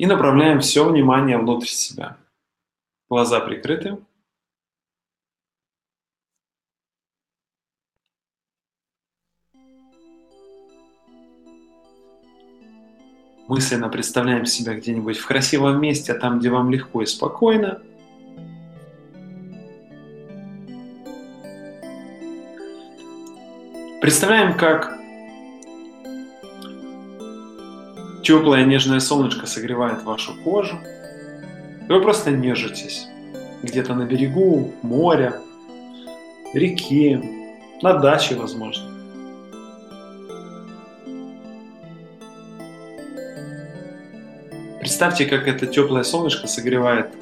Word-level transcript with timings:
И 0.00 0.06
направляем 0.06 0.60
все 0.60 0.88
внимание 0.88 1.36
внутрь 1.36 1.66
себя. 1.66 2.16
Глаза 3.10 3.38
прикрыты. 3.40 3.98
мысленно 13.46 13.90
представляем 13.90 14.46
себя 14.46 14.74
где-нибудь 14.74 15.18
в 15.18 15.26
красивом 15.26 15.82
месте, 15.82 16.14
там, 16.14 16.38
где 16.38 16.48
вам 16.48 16.70
легко 16.70 17.02
и 17.02 17.06
спокойно. 17.06 17.82
Представляем, 24.00 24.56
как 24.56 24.99
теплое 28.22 28.64
нежное 28.64 29.00
солнышко 29.00 29.46
согревает 29.46 30.02
вашу 30.02 30.34
кожу. 30.42 30.78
И 31.88 31.92
вы 31.92 32.00
просто 32.00 32.30
нежитесь 32.30 33.06
где-то 33.62 33.94
на 33.94 34.04
берегу 34.04 34.72
моря, 34.82 35.40
реки, 36.54 37.20
на 37.82 37.94
даче, 37.94 38.34
возможно. 38.34 38.90
Представьте, 44.78 45.26
как 45.26 45.46
это 45.46 45.66
теплое 45.66 46.02
солнышко 46.02 46.46
согревает 46.46 47.12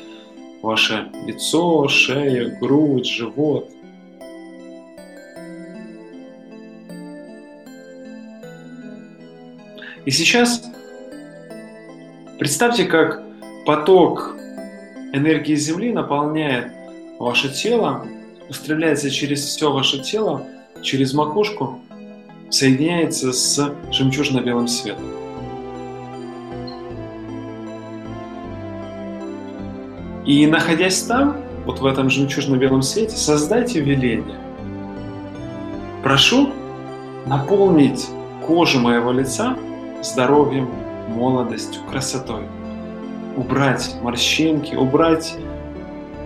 ваше 0.63 1.09
лицо, 1.27 1.89
шею, 1.89 2.59
грудь, 2.59 3.07
живот. 3.07 3.71
И 10.05 10.11
сейчас 10.11 10.63
представьте, 12.49 12.85
как 12.85 13.23
поток 13.67 14.35
энергии 15.13 15.55
Земли 15.55 15.93
наполняет 15.93 16.73
ваше 17.19 17.51
тело, 17.51 18.07
устремляется 18.49 19.11
через 19.11 19.45
все 19.45 19.71
ваше 19.71 19.99
тело, 19.99 20.47
через 20.83 21.13
макушку, 21.13 21.79
соединяется 22.49 23.35
с 23.35 23.71
жемчужно-белым 23.93 24.67
светом. 24.67 25.05
И 30.25 30.47
находясь 30.47 31.03
там, 31.03 31.37
вот 31.67 31.81
в 31.81 31.85
этом 31.85 32.09
жемчужно-белом 32.09 32.81
свете, 32.81 33.15
создайте 33.15 33.81
веление. 33.81 34.39
Прошу 36.03 36.55
наполнить 37.27 38.07
кожу 38.47 38.81
моего 38.81 39.13
лица 39.13 39.55
здоровьем, 40.01 40.88
молодостью, 41.09 41.83
красотой. 41.91 42.43
Убрать 43.37 43.97
морщинки, 44.03 44.75
убрать 44.75 45.37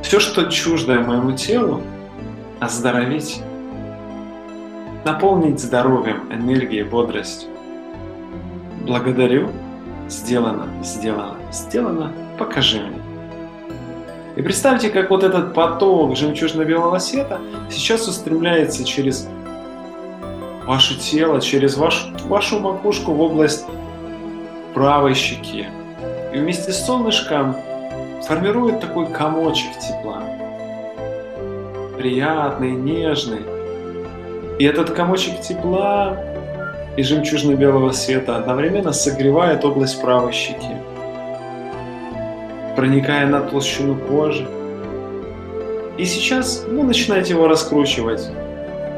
все, 0.03 0.21
что 0.21 0.51
чуждое 0.51 1.01
моему 1.01 1.33
телу, 1.33 1.81
оздоровить, 2.61 3.43
наполнить 5.05 5.61
здоровьем, 5.61 6.29
энергией, 6.31 6.83
бодростью. 6.83 7.49
Благодарю. 8.87 9.51
Сделано, 10.09 10.69
сделано, 10.83 11.37
сделано. 11.53 12.13
Покажи 12.39 12.81
мне. 12.81 13.01
И 14.37 14.43
представьте, 14.43 14.91
как 14.91 15.11
вот 15.11 15.23
этот 15.23 15.55
поток 15.55 16.17
жемчужно-белого 16.17 16.99
света 16.99 17.41
сейчас 17.71 18.09
устремляется 18.09 18.85
через 18.85 19.29
ваше 20.67 20.99
тело, 20.99 21.41
через 21.41 21.77
ваш, 21.77 22.09
вашу 22.25 22.59
макушку 22.61 23.13
в 23.13 23.21
область 23.21 23.65
правой 24.75 25.15
щеки. 25.15 25.67
И 26.33 26.39
вместе 26.39 26.73
с 26.73 26.85
солнышком 26.85 27.57
формирует 28.27 28.81
такой 28.81 29.07
комочек 29.07 29.79
тепла. 29.79 30.23
Приятный, 31.99 32.73
нежный. 32.73 33.43
И 34.59 34.65
этот 34.65 34.91
комочек 34.91 35.41
тепла 35.41 36.17
и 36.97 37.03
жемчужно-белого 37.03 37.93
света 37.93 38.37
одновременно 38.37 38.93
согревает 38.93 39.65
область 39.65 40.01
правой 40.01 40.33
щеки 40.33 40.77
проникая 42.75 43.27
на 43.27 43.41
толщину 43.41 43.97
кожи. 43.97 44.47
И 45.99 46.05
сейчас 46.05 46.65
вы 46.69 46.83
начинаете 46.83 47.35
его 47.35 47.49
раскручивать 47.49 48.31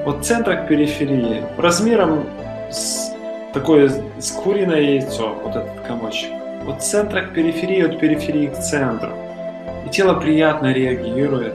от 0.06 0.24
центра 0.24 0.54
к 0.56 0.68
периферии, 0.68 1.42
размером 1.58 2.24
с 2.70 3.13
такое 3.54 3.90
с 4.18 4.30
куриное 4.32 4.80
яйцо, 4.80 5.34
вот 5.42 5.56
этот 5.56 5.80
комочек. 5.86 6.30
От 6.68 6.82
центра 6.82 7.22
к 7.22 7.32
периферии, 7.32 7.82
от 7.86 8.00
периферии 8.00 8.48
к 8.48 8.58
центру. 8.58 9.12
И 9.86 9.90
тело 9.90 10.14
приятно 10.14 10.72
реагирует 10.72 11.54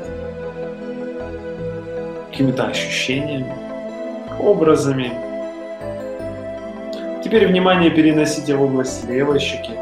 какими-то 2.32 2.68
ощущениями, 2.68 3.54
образами. 4.40 5.12
Теперь 7.24 7.48
внимание 7.48 7.92
переносите 7.92 8.56
в 8.56 8.62
область 8.62 9.08
левой 9.08 9.40
щеки, 9.40 9.74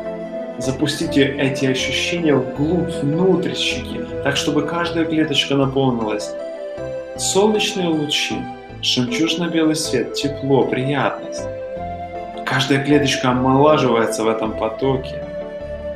Запустите 0.57 1.35
эти 1.37 1.67
ощущения 1.67 2.33
вглубь, 2.33 2.89
внутрь 3.03 3.53
щеки, 3.53 4.01
так 4.23 4.35
чтобы 4.35 4.63
каждая 4.63 5.05
клеточка 5.05 5.53
наполнилась. 5.53 6.31
Солнечные 7.15 7.89
лучи, 7.89 8.35
жемчужно-белый 8.81 9.75
свет, 9.75 10.15
тепло, 10.15 10.63
приятность. 10.63 11.43
Каждая 12.57 12.83
клеточка 12.83 13.29
омолаживается 13.29 14.23
в 14.23 14.27
этом 14.27 14.51
потоке, 14.51 15.23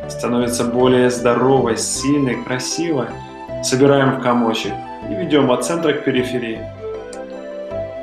становится 0.08 0.64
более 0.64 1.10
здоровой, 1.10 1.76
сильной, 1.76 2.36
красивой. 2.44 3.08
Собираем 3.64 4.20
в 4.20 4.22
комочек 4.22 4.72
и 5.10 5.16
ведем 5.16 5.50
от 5.50 5.66
центра 5.66 5.92
к 5.94 6.04
периферии. 6.04 6.60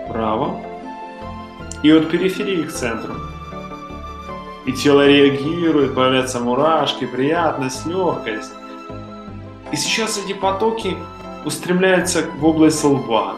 Право. 0.09 0.61
И 1.85 1.93
от 1.93 2.11
периферии 2.11 2.65
к 2.65 2.73
центру 2.73 3.15
и 4.67 4.73
тело 4.73 5.07
реагирует, 5.07 5.95
появляются 5.95 6.41
мурашки, 6.41 7.07
приятность, 7.07 7.87
легкость. 7.87 8.51
И 9.71 9.77
сейчас 9.77 10.19
эти 10.19 10.33
потоки 10.33 10.97
устремляются 11.45 12.25
в 12.41 12.45
область 12.45 12.83
лба. 12.83 13.37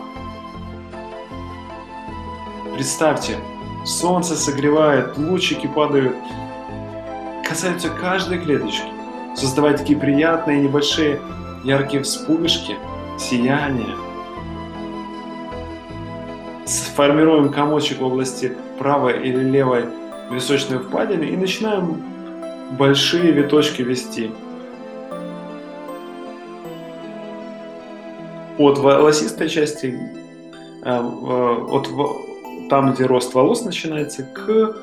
Представьте, 2.74 3.36
солнце 3.84 4.36
согревает, 4.36 5.16
лучики 5.16 5.66
падают, 5.66 6.16
касаются 7.46 7.88
каждой 7.88 8.38
клеточки, 8.38 8.88
создавая 9.34 9.76
такие 9.76 9.98
приятные 9.98 10.62
небольшие 10.62 11.20
яркие 11.64 12.02
вспышки, 12.02 12.76
сияния. 13.18 13.96
Сформируем 16.66 17.50
комочек 17.50 17.98
в 17.98 18.04
области 18.04 18.56
правой 18.78 19.26
или 19.26 19.42
левой 19.42 19.86
височной 20.30 20.78
впадины 20.78 21.24
и 21.24 21.36
начинаем 21.36 22.02
большие 22.78 23.32
виточки 23.32 23.82
вести. 23.82 24.30
От 28.58 28.78
волосистой 28.78 29.48
части, 29.48 29.98
э, 30.84 31.00
от 31.00 31.88
там, 32.70 32.94
где 32.94 33.04
рост 33.04 33.34
волос 33.34 33.64
начинается, 33.64 34.22
к 34.22 34.76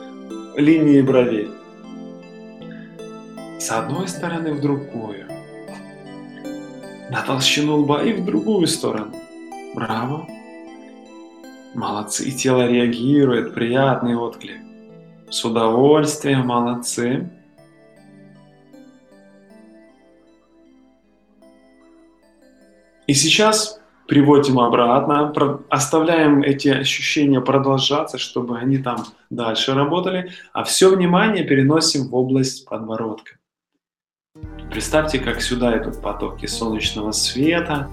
линии 0.57 1.01
бровей. 1.01 1.49
С 3.59 3.71
одной 3.71 4.07
стороны 4.09 4.53
в 4.53 4.61
другую. 4.61 5.25
На 7.09 7.21
толщину 7.25 7.77
лба 7.77 8.03
и 8.03 8.13
в 8.13 8.25
другую 8.25 8.67
сторону. 8.67 9.15
Браво. 9.73 10.27
Молодцы. 11.73 12.25
И 12.25 12.31
тело 12.33 12.67
реагирует, 12.67 13.53
приятный 13.53 14.15
отклик. 14.15 14.59
С 15.29 15.45
удовольствием, 15.45 16.47
молодцы. 16.47 17.29
И 23.07 23.13
сейчас 23.13 23.79
приводим 24.07 24.59
обратно, 24.59 25.33
оставляем 25.69 26.41
эти 26.41 26.69
ощущения 26.69 27.41
продолжаться, 27.41 28.17
чтобы 28.17 28.57
они 28.57 28.77
там 28.77 29.05
дальше 29.29 29.73
работали, 29.73 30.31
а 30.53 30.63
все 30.63 30.95
внимание 30.95 31.43
переносим 31.43 32.07
в 32.07 32.15
область 32.15 32.65
подбородка. 32.67 33.33
Представьте, 34.71 35.19
как 35.19 35.41
сюда 35.41 35.77
идут 35.77 36.01
потоки 36.01 36.45
солнечного 36.45 37.11
света, 37.11 37.89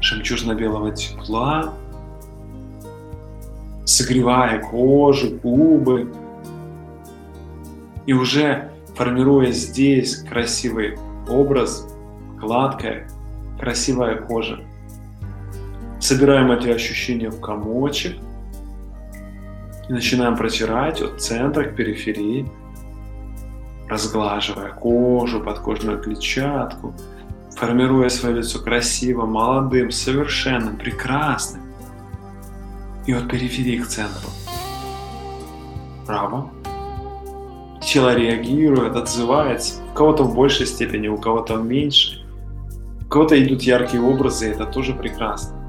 жемчужно-белого 0.00 0.92
тепла, 0.92 1.74
согревая 3.84 4.60
кожу, 4.60 5.36
губы, 5.42 6.12
и 8.06 8.12
уже 8.12 8.70
формируя 8.94 9.50
здесь 9.52 10.16
красивый 10.16 10.98
образ, 11.28 11.88
гладкая, 12.40 13.08
красивая 13.58 14.16
кожа. 14.16 14.60
Собираем 16.12 16.52
эти 16.52 16.68
ощущения 16.68 17.30
в 17.30 17.40
комочек 17.40 18.18
и 19.88 19.92
начинаем 19.94 20.36
протирать 20.36 21.00
от 21.00 21.22
центра 21.22 21.64
к 21.64 21.74
периферии. 21.74 22.46
разглаживая 23.88 24.72
кожу, 24.72 25.40
подкожную 25.40 26.02
клетчатку, 26.02 26.94
формируя 27.56 28.10
свое 28.10 28.36
лицо 28.36 28.58
красивым, 28.58 29.30
молодым, 29.32 29.90
совершенным, 29.90 30.76
прекрасным. 30.76 31.62
И 33.06 33.14
от 33.14 33.30
периферии 33.30 33.78
к 33.78 33.86
центру. 33.86 34.28
Право. 36.06 36.50
Тело 37.80 38.14
реагирует, 38.14 38.96
отзывается. 38.96 39.80
У 39.90 39.94
кого-то 39.94 40.24
в 40.24 40.34
большей 40.34 40.66
степени, 40.66 41.08
у 41.08 41.16
кого-то 41.16 41.56
в 41.56 41.64
меньшей. 41.64 42.22
У 43.00 43.08
кого-то 43.08 43.42
идут 43.42 43.62
яркие 43.62 44.02
образы, 44.02 44.48
и 44.48 44.50
это 44.50 44.66
тоже 44.66 44.92
прекрасно. 44.92 45.61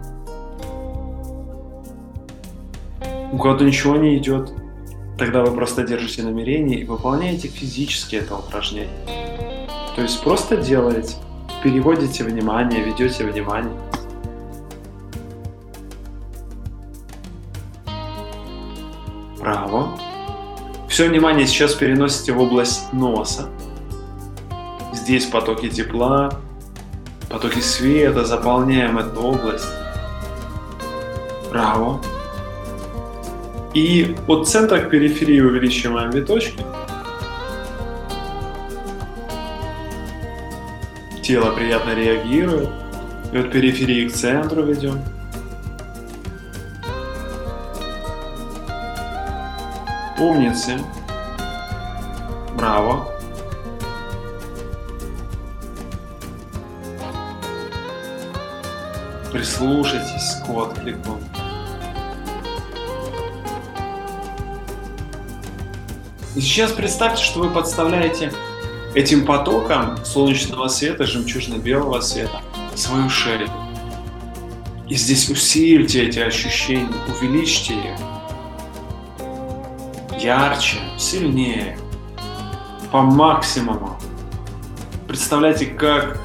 У 3.33 3.37
кого-то 3.39 3.65
ничего 3.65 3.95
не 3.95 4.15
идет, 4.19 4.53
тогда 5.17 5.41
вы 5.43 5.55
просто 5.55 5.81
держите 5.81 6.21
намерение 6.21 6.81
и 6.81 6.85
выполняете 6.85 7.47
физически 7.47 8.17
это 8.17 8.35
упражнение. 8.35 9.67
То 9.95 10.03
есть 10.03 10.23
просто 10.23 10.55
делаете, 10.55 11.15
переводите 11.63 12.23
внимание, 12.25 12.83
ведете 12.83 13.23
внимание. 13.23 13.73
Право. 19.39 19.97
Все 20.87 21.09
внимание 21.09 21.47
сейчас 21.47 21.73
переносите 21.73 22.33
в 22.33 22.39
область 22.39 22.93
носа. 22.93 23.49
Здесь 24.93 25.25
потоки 25.25 25.69
тепла, 25.69 26.39
потоки 27.31 27.61
света, 27.61 28.25
заполняем 28.25 28.99
эту 28.99 29.19
область. 29.23 29.65
Право. 31.49 31.99
И 33.73 34.15
от 34.27 34.47
центра 34.47 34.79
к 34.79 34.89
периферии 34.89 35.39
увеличиваем 35.39 36.11
виточки. 36.11 36.63
Тело 41.23 41.51
приятно 41.55 41.95
реагирует. 41.95 42.69
И 43.31 43.37
от 43.37 43.51
периферии 43.51 44.07
к 44.07 44.13
центру 44.13 44.63
ведем. 44.63 45.01
Умницы. 50.19 50.77
Браво. 52.55 53.07
Прислушайтесь 59.31 60.35
к 60.45 60.49
отклику. 60.49 61.17
И 66.35 66.41
сейчас 66.41 66.71
представьте, 66.71 67.23
что 67.23 67.41
вы 67.41 67.51
подставляете 67.51 68.33
этим 68.95 69.23
потоком 69.23 70.03
солнечного 70.03 70.67
света, 70.67 71.05
жемчужно-белого 71.05 72.01
света, 72.01 72.41
свою 72.73 73.07
шею. 73.07 73.47
И 74.89 74.95
здесь 74.95 75.29
усильте 75.29 76.07
эти 76.07 76.17
ощущения, 76.19 76.89
увеличьте 77.07 77.75
их. 77.75 77.99
Ярче, 80.19 80.77
сильнее, 80.97 81.77
по 82.91 83.01
максимуму. 83.01 83.99
Представляете, 85.07 85.67
как 85.67 86.19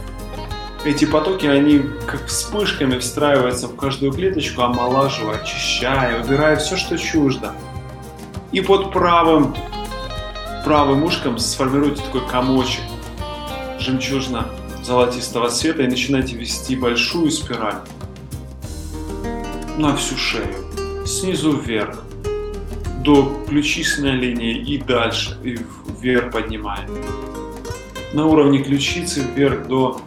эти 0.86 1.04
потоки, 1.04 1.46
они 1.46 1.82
как 2.06 2.26
вспышками 2.26 2.98
встраиваются 2.98 3.68
в 3.68 3.76
каждую 3.76 4.12
клеточку, 4.12 4.62
омолаживая, 4.62 5.36
очищая, 5.36 6.22
убирая 6.22 6.56
все, 6.56 6.78
что 6.78 6.96
чуждо. 6.96 7.52
И 8.52 8.62
под 8.62 8.90
правым 8.92 9.54
правым 10.68 11.02
ушком 11.04 11.38
сформируйте 11.38 12.02
такой 12.02 12.28
комочек 12.28 12.82
жемчужно-золотистого 13.80 15.48
цвета 15.48 15.84
и 15.84 15.86
начинайте 15.86 16.36
вести 16.36 16.76
большую 16.76 17.30
спираль 17.30 17.76
на 19.78 19.96
всю 19.96 20.18
шею, 20.18 21.06
снизу 21.06 21.52
вверх, 21.52 22.04
до 23.02 23.42
ключичной 23.48 24.10
линии 24.10 24.58
и 24.58 24.76
дальше, 24.76 25.38
и 25.42 25.58
вверх 26.02 26.32
поднимаем. 26.32 26.90
На 28.12 28.26
уровне 28.26 28.62
ключицы 28.62 29.22
вверх 29.22 29.68
до 29.68 30.02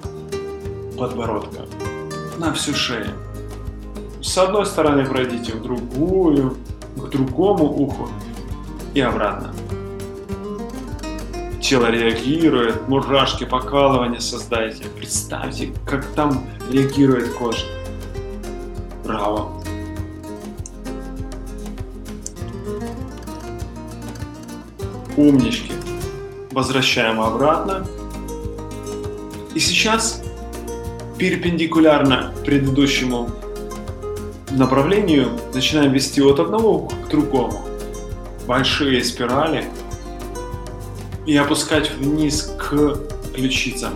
подбородка, 0.96 1.66
на 2.38 2.54
всю 2.54 2.76
шею. 2.76 3.10
С 4.22 4.38
одной 4.38 4.68
стороны 4.68 5.08
пройдите 5.08 5.54
в 5.54 5.64
другую, 5.64 6.56
к 6.98 7.10
другому 7.10 7.64
уху 7.64 8.08
и 8.94 9.02
обратно 9.02 9.56
тело 11.72 11.90
реагирует, 11.90 12.90
мурашки, 12.90 13.46
покалывания 13.46 14.20
создайте. 14.20 14.84
Представьте, 14.98 15.72
как 15.86 16.06
там 16.16 16.46
реагирует 16.70 17.30
кожа. 17.30 17.66
Браво. 19.06 19.64
Умнички. 25.16 25.72
Возвращаем 26.52 27.22
обратно. 27.22 27.88
И 29.56 29.60
сейчас 29.62 30.22
перпендикулярно 31.18 32.34
предыдущему 32.44 33.30
направлению 34.50 35.40
начинаем 35.54 35.94
вести 35.94 36.22
от 36.22 36.42
одного 36.42 36.90
к 36.90 37.08
другому. 37.10 37.62
Большие 38.46 39.02
спирали 39.06 39.64
и 41.32 41.38
опускать 41.38 41.90
вниз 41.92 42.54
к 42.60 42.98
ключицам. 43.34 43.94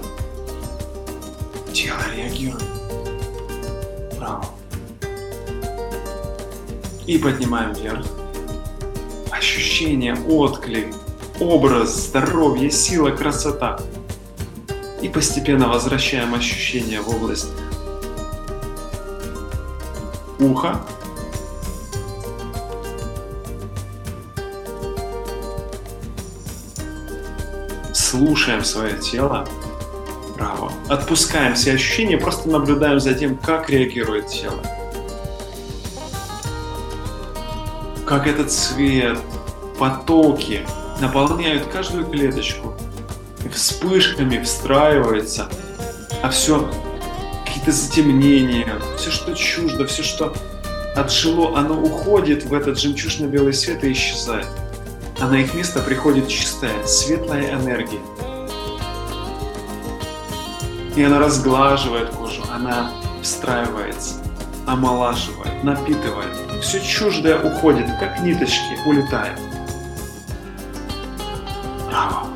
Тело 1.73 1.99
реагирует. 2.15 2.63
Право. 4.17 4.45
И 7.05 7.17
поднимаем 7.17 7.73
вверх. 7.73 8.05
Ощущение, 9.31 10.15
отклик, 10.29 10.95
образ, 11.41 12.07
здоровье, 12.07 12.71
сила, 12.71 13.09
красота. 13.09 13.81
И 15.01 15.09
постепенно 15.09 15.67
возвращаем 15.67 16.33
ощущение 16.33 17.01
в 17.01 17.09
область 17.09 17.49
уха, 20.39 20.85
слушаем 28.15 28.63
свое 28.63 28.97
тело, 28.97 29.45
право, 30.35 30.71
отпускаем 30.87 31.53
все 31.55 31.73
ощущения, 31.73 32.17
просто 32.17 32.49
наблюдаем 32.49 32.99
за 32.99 33.13
тем, 33.13 33.37
как 33.37 33.69
реагирует 33.69 34.27
тело. 34.27 34.61
Как 38.05 38.27
этот 38.27 38.51
цвет, 38.51 39.17
потоки 39.77 40.65
наполняют 41.01 41.65
каждую 41.65 42.05
клеточку, 42.05 42.73
вспышками 43.53 44.41
встраивается, 44.41 45.49
а 46.23 46.29
все 46.29 46.71
какие-то 47.45 47.73
затемнения, 47.73 48.79
все, 48.97 49.11
что 49.11 49.33
чуждо, 49.33 49.85
все, 49.87 50.03
что 50.03 50.33
отжило, 50.95 51.57
оно 51.57 51.81
уходит 51.81 52.45
в 52.45 52.53
этот 52.53 52.79
жемчужно-белый 52.79 53.53
свет 53.53 53.83
и 53.83 53.91
исчезает 53.91 54.47
а 55.19 55.27
на 55.27 55.35
их 55.35 55.53
место 55.53 55.79
приходит 55.79 56.27
чистая, 56.27 56.85
светлая 56.85 57.53
энергия. 57.53 58.01
И 60.95 61.03
она 61.03 61.19
разглаживает 61.19 62.09
кожу, 62.09 62.43
она 62.53 62.91
встраивается, 63.21 64.15
омолаживает, 64.65 65.63
напитывает. 65.63 66.61
Все 66.61 66.81
чуждое 66.81 67.39
уходит, 67.39 67.87
как 67.99 68.21
ниточки, 68.21 68.77
улетает. 68.85 69.39
Браво! 71.87 72.27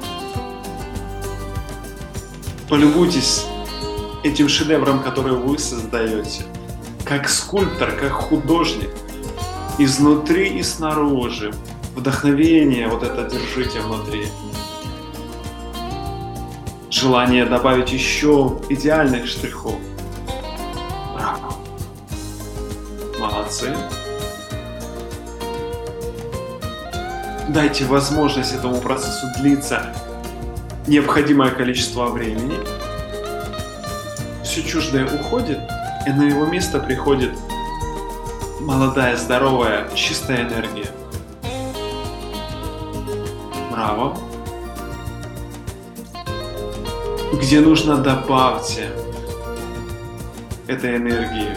Полюбуйтесь 2.67 3.45
этим 4.23 4.49
шедевром, 4.49 5.01
который 5.01 5.33
вы 5.33 5.57
создаете. 5.57 6.43
Как 7.05 7.27
скульптор, 7.29 7.91
как 7.93 8.11
художник. 8.11 8.89
Изнутри 9.77 10.59
и 10.59 10.63
снаружи 10.63 11.53
вдохновение 11.99 12.87
вот 12.87 13.03
это 13.03 13.29
держите 13.29 13.81
внутри. 13.81 14.27
Желание 16.89 17.45
добавить 17.45 17.91
еще 17.91 18.57
идеальных 18.69 19.27
штрихов. 19.27 19.75
Браво. 21.13 21.53
Молодцы. 23.19 23.75
Дайте 27.49 27.85
возможность 27.85 28.53
этому 28.53 28.79
процессу 28.79 29.25
длиться 29.37 29.93
необходимое 30.87 31.51
количество 31.51 32.05
времени. 32.05 32.55
Все 34.43 34.63
чуждое 34.63 35.05
уходит, 35.05 35.59
и 36.07 36.11
на 36.11 36.23
его 36.23 36.45
место 36.45 36.79
приходит 36.79 37.31
молодая, 38.61 39.17
здоровая, 39.17 39.89
чистая 39.95 40.47
энергия. 40.47 40.87
Браво. 43.89 44.15
Где 47.33 47.59
нужно, 47.59 47.97
добавьте 47.97 48.91
этой 50.67 50.97
энергии. 50.97 51.55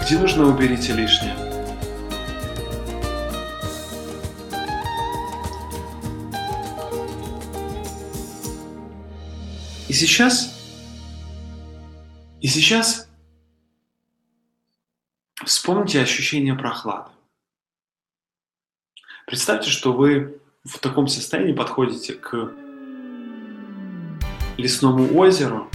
Где 0.00 0.18
нужно, 0.18 0.46
уберите 0.46 0.92
лишнее. 0.92 1.34
И 9.88 9.92
сейчас, 9.92 10.54
и 12.40 12.46
сейчас 12.46 13.08
вспомните 15.44 16.00
ощущение 16.00 16.54
прохлады. 16.54 17.10
Представьте, 19.26 19.70
что 19.70 19.92
вы 19.92 20.40
в 20.68 20.78
таком 20.78 21.08
состоянии 21.08 21.52
подходите 21.52 22.14
к 22.14 22.52
лесному 24.56 25.16
озеру 25.16 25.68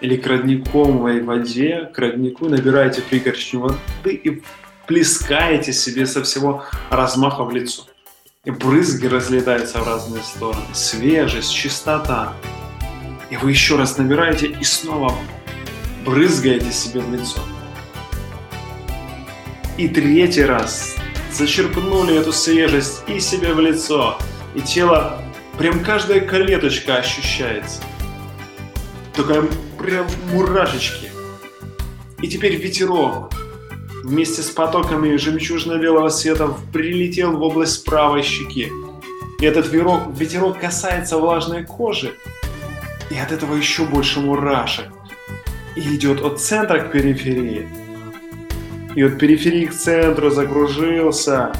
или 0.00 0.16
к 0.16 0.26
родниковой 0.26 1.22
воде, 1.22 1.90
к 1.92 1.98
роднику, 1.98 2.48
набираете 2.48 3.02
пригоршню 3.02 3.60
воды 3.60 4.12
и 4.12 4.42
плескаете 4.86 5.72
себе 5.72 6.06
со 6.06 6.22
всего 6.22 6.64
размаха 6.90 7.44
в 7.44 7.50
лицо. 7.50 7.84
И 8.44 8.50
брызги 8.50 9.06
разлетаются 9.06 9.80
в 9.80 9.86
разные 9.86 10.22
стороны. 10.22 10.62
Свежесть, 10.72 11.52
чистота. 11.52 12.32
И 13.30 13.36
вы 13.36 13.50
еще 13.50 13.76
раз 13.76 13.98
набираете 13.98 14.46
и 14.46 14.64
снова 14.64 15.12
брызгаете 16.06 16.72
себе 16.72 17.00
в 17.00 17.12
лицо. 17.12 17.40
И 19.76 19.88
третий 19.88 20.44
раз 20.44 20.96
зачерпнули 21.32 22.16
эту 22.16 22.32
свежесть 22.32 23.02
и 23.06 23.20
себе 23.20 23.52
в 23.52 23.60
лицо. 23.60 24.18
И 24.54 24.60
тело, 24.60 25.20
прям 25.58 25.84
каждая 25.84 26.20
клеточка 26.20 26.96
ощущается. 26.96 27.82
Такая 29.14 29.44
прям 29.78 30.06
мурашечки. 30.32 31.10
И 32.20 32.28
теперь 32.28 32.56
ветерок 32.56 33.32
вместе 34.04 34.42
с 34.42 34.50
потоками 34.50 35.16
жемчужно-белого 35.16 36.08
света 36.08 36.54
прилетел 36.72 37.36
в 37.36 37.42
область 37.42 37.84
правой 37.84 38.22
щеки. 38.22 38.72
И 39.40 39.44
этот 39.44 39.68
ветерок, 39.68 40.08
ветерок 40.16 40.58
касается 40.58 41.18
влажной 41.18 41.64
кожи, 41.64 42.12
и 43.10 43.16
от 43.16 43.32
этого 43.32 43.54
еще 43.54 43.84
больше 43.84 44.20
мурашек. 44.20 44.86
И 45.76 45.80
идет 45.94 46.20
от 46.20 46.40
центра 46.40 46.80
к 46.80 46.90
периферии. 46.90 47.68
И 48.98 49.02
от 49.04 49.16
периферии 49.16 49.66
к 49.66 49.74
центру 49.74 50.28
закружился. 50.28 51.52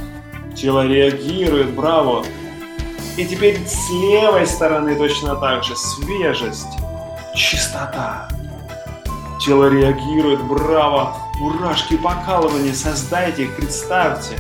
Тело 0.57 0.85
реагирует, 0.89 1.71
браво. 1.71 2.27
И 3.17 3.25
теперь 3.25 3.61
с 3.65 3.89
левой 3.93 4.45
стороны 4.45 4.97
точно 4.97 5.37
так 5.37 5.63
же 5.63 5.77
свежесть, 5.77 6.67
чистота. 7.37 8.29
Тело 9.41 9.69
реагирует, 9.69 10.43
браво, 10.43 11.17
мурашки, 11.39 11.97
покалывания, 11.97 12.73
создайте 12.73 13.45
их, 13.45 13.55
представьте. 13.55 14.37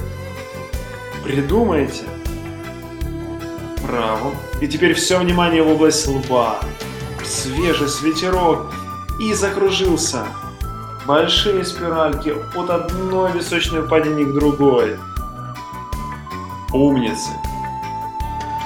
Придумайте. 1.22 2.02
Браво. 3.86 4.34
И 4.60 4.66
теперь 4.66 4.94
все 4.94 5.20
внимание 5.20 5.62
в 5.62 5.68
область 5.68 6.08
лба 6.08 6.58
свежий 7.24 7.86
ветерок 8.02 8.74
и 9.20 9.32
закружился. 9.34 10.26
Большие 11.08 11.64
спиральки 11.64 12.34
от 12.54 12.68
одной 12.68 13.32
височной 13.32 13.80
впадины 13.80 14.26
к 14.26 14.34
другой. 14.34 14.98
Умницы. 16.70 17.30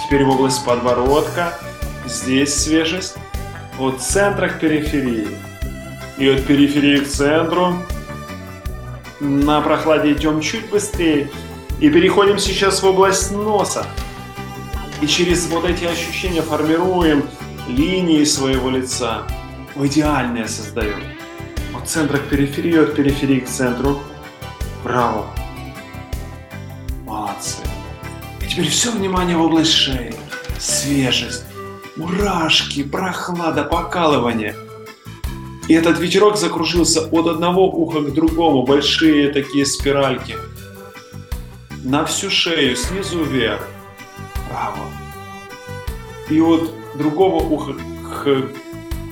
Теперь 0.04 0.24
в 0.24 0.30
область 0.30 0.64
подбородка. 0.64 1.56
Здесь 2.04 2.52
свежесть. 2.52 3.14
От 3.78 4.02
центра 4.02 4.48
к 4.48 4.58
периферии. 4.58 5.28
И 6.18 6.28
от 6.28 6.44
периферии 6.44 6.96
к 7.04 7.08
центру. 7.08 7.76
На 9.20 9.60
прохладе 9.60 10.10
идем 10.10 10.40
чуть 10.40 10.68
быстрее. 10.68 11.30
И 11.78 11.90
переходим 11.90 12.40
сейчас 12.40 12.82
в 12.82 12.86
область 12.86 13.30
носа. 13.30 13.86
И 15.00 15.06
через 15.06 15.46
вот 15.46 15.64
эти 15.64 15.84
ощущения 15.84 16.42
формируем 16.42 17.22
линии 17.68 18.24
своего 18.24 18.68
лица 18.68 19.28
идеальное 19.76 20.48
создаем. 20.48 21.21
Центра 21.84 22.18
к 22.18 22.28
периферии, 22.28 22.78
от 22.78 22.94
периферии 22.94 23.40
к 23.40 23.48
центру. 23.48 24.00
Браво! 24.84 25.26
Молодцы! 27.04 27.58
И 28.40 28.46
теперь 28.46 28.68
все 28.68 28.90
внимание 28.90 29.36
в 29.36 29.42
область 29.42 29.72
шеи. 29.72 30.14
Свежесть, 30.58 31.44
мурашки, 31.96 32.82
прохлада, 32.84 33.64
покалывание. 33.64 34.54
И 35.68 35.74
этот 35.74 35.98
ветерок 35.98 36.36
закружился 36.36 37.08
от 37.08 37.26
одного 37.26 37.68
уха 37.68 38.00
к 38.00 38.12
другому, 38.12 38.64
большие 38.64 39.32
такие 39.32 39.66
спиральки. 39.66 40.36
На 41.84 42.04
всю 42.04 42.30
шею, 42.30 42.76
снизу 42.76 43.24
вверх. 43.24 43.66
Браво! 44.48 44.84
И 46.30 46.40
от 46.40 46.70
другого 46.96 47.42
уха 47.42 47.74
к, 47.74 48.48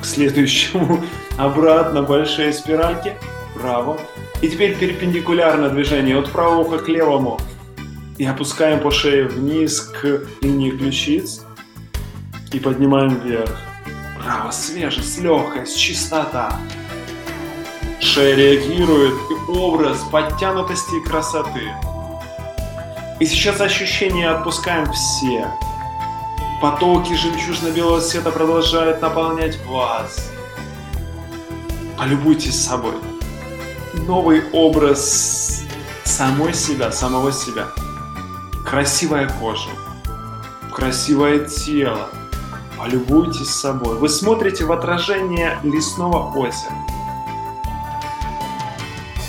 к 0.01 0.05
следующему, 0.05 1.05
обратно 1.37 2.03
большие 2.03 2.53
спиральки, 2.53 3.15
право. 3.55 3.99
И 4.41 4.49
теперь 4.49 4.77
перпендикулярно 4.77 5.69
движение 5.69 6.19
от 6.19 6.31
правого 6.31 6.79
к 6.79 6.89
левому. 6.89 7.39
И 8.19 8.25
опускаем 8.25 8.81
по 8.81 8.91
шее 8.91 9.27
вниз 9.27 9.81
к 9.81 10.23
линии 10.43 10.71
ключиц. 10.71 11.45
И 12.53 12.59
поднимаем 12.59 13.21
вверх. 13.21 13.57
Право, 14.23 14.51
свежесть, 14.51 15.19
легкость, 15.21 15.79
чистота. 15.79 16.59
Шея 18.01 18.35
реагирует, 18.35 19.15
и 19.31 19.51
образ 19.51 19.99
подтянутости 20.11 20.97
и 20.97 21.09
красоты. 21.09 21.71
И 23.21 23.27
сейчас 23.27 23.61
ощущения 23.61 24.31
отпускаем 24.31 24.91
все. 24.93 25.47
Потоки 26.61 27.15
жемчужно-белого 27.15 28.01
света 28.01 28.31
продолжают 28.31 29.01
наполнять 29.01 29.59
вас. 29.65 30.31
Полюбуйтесь 31.97 32.63
собой. 32.63 32.97
Новый 33.95 34.43
образ 34.53 35.63
самой 36.05 36.53
себя, 36.53 36.93
самого 36.93 37.33
себя. 37.33 37.69
Красивая 38.67 39.31
кожа, 39.41 39.71
красивое 40.71 41.47
тело. 41.47 42.11
Полюбуйтесь 42.77 43.49
собой. 43.49 43.97
Вы 43.97 44.11
смотрите 44.11 44.67
в 44.67 44.73
отражение 44.73 45.59
лесного 45.63 46.31
озера. 46.37 46.77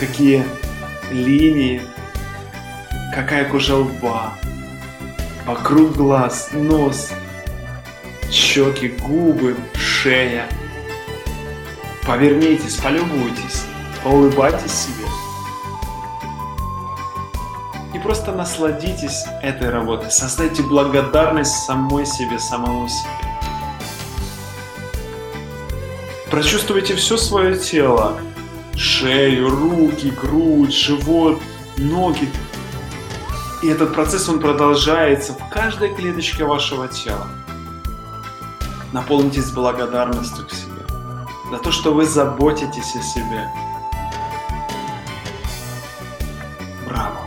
Какие 0.02 0.46
линии, 1.12 1.82
какая 3.16 3.50
кожа 3.50 3.78
лба, 3.78 4.34
вокруг 5.46 5.94
глаз, 5.94 6.50
нос, 6.52 7.12
щеки, 8.52 8.90
губы, 8.90 9.56
шея. 9.76 10.46
Повернитесь, 12.06 12.76
полюбуйтесь, 12.76 13.64
улыбайтесь 14.04 14.74
себе. 14.74 15.06
И 17.94 18.00
просто 18.00 18.34
насладитесь 18.34 19.24
этой 19.42 19.70
работой. 19.70 20.12
Создайте 20.12 20.64
благодарность 20.64 21.64
самой 21.64 22.06
себе, 22.06 22.40
самому 22.40 22.90
себе. 22.90 23.10
Прочувствуйте 26.30 26.96
все 26.96 27.16
свое 27.16 27.58
тело. 27.58 28.20
Шею, 28.76 29.50
руки, 29.50 30.10
грудь, 30.10 30.74
живот, 30.74 31.42
ноги. 31.78 32.28
И 33.64 33.70
этот 33.70 33.94
процесс, 33.94 34.28
он 34.28 34.42
продолжается 34.42 35.34
в 35.34 35.50
каждой 35.50 35.96
клеточке 35.96 36.44
вашего 36.44 36.90
тела. 36.90 37.30
Наполнитесь 38.92 39.52
благодарностью 39.52 40.46
к 40.46 40.52
себе 40.52 40.86
за 41.50 41.58
то, 41.60 41.72
что 41.72 41.94
вы 41.94 42.06
заботитесь 42.06 42.94
о 42.96 43.02
себе. 43.02 43.50
Браво! 46.86 47.22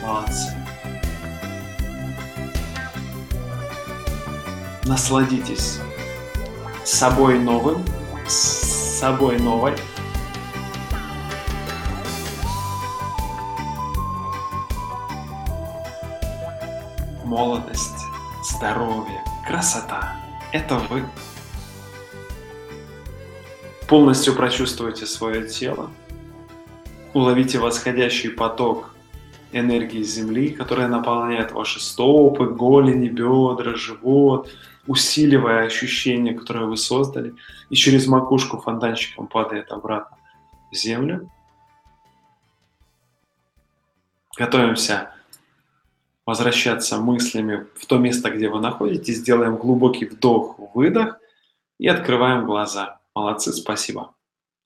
Молодцы! 0.00 0.56
Насладитесь 4.84 5.80
собой 6.84 7.40
новым, 7.40 7.84
собой 8.28 9.40
новой, 9.40 9.74
молодость, 17.24 18.04
здоровье, 18.44 19.24
красота– 19.46 20.16
это 20.52 20.76
вы. 20.76 21.04
Полностью 23.88 24.34
прочувствуйте 24.34 25.06
свое 25.06 25.48
тело, 25.48 25.90
уловите 27.12 27.58
восходящий 27.58 28.30
поток 28.30 28.94
энергии 29.52 30.02
Земли, 30.02 30.50
которая 30.50 30.86
наполняет 30.88 31.50
ваши 31.50 31.80
стопы, 31.80 32.46
голени, 32.46 33.08
бедра, 33.08 33.74
живот, 33.74 34.48
усиливая 34.86 35.66
ощущение, 35.66 36.34
которое 36.34 36.66
вы 36.66 36.76
создали, 36.76 37.34
и 37.68 37.74
через 37.74 38.06
макушку 38.06 38.58
фонтанчиком 38.60 39.26
падает 39.26 39.72
обратно 39.72 40.16
в 40.70 40.76
землю. 40.76 41.28
Готовимся 44.36 45.12
возвращаться 46.26 46.98
мыслями 46.98 47.66
в 47.76 47.86
то 47.86 47.98
место, 47.98 48.30
где 48.30 48.48
вы 48.48 48.60
находитесь. 48.60 49.22
Делаем 49.22 49.56
глубокий 49.56 50.06
вдох, 50.06 50.58
выдох 50.74 51.18
и 51.78 51.88
открываем 51.88 52.46
глаза. 52.46 53.00
Молодцы, 53.14 53.52
спасибо. 53.52 54.14